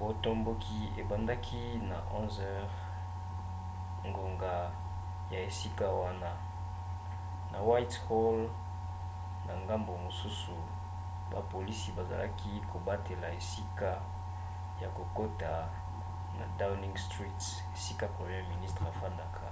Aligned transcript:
botomboki 0.00 0.78
ebandaki 1.00 1.62
na 1.90 1.98
11h00 2.18 2.70
ngonga 4.10 4.54
ya 5.32 5.38
esika 5.48 5.86
wana 6.00 6.30
utc+1 6.38 7.50
na 7.52 7.58
whitehall 7.68 8.38
na 9.46 9.52
ngambu 9.62 9.92
mosusu 10.04 10.56
bapolisi 11.32 11.88
bazalaki 11.98 12.52
kobatela 12.70 13.26
esika 13.40 13.90
ya 14.82 14.88
kokota 14.96 15.52
na 16.38 16.44
downing 16.60 16.96
street 17.06 17.40
esika 17.76 18.06
premier 18.14 18.44
ministre 18.52 18.84
afandaka 18.94 19.44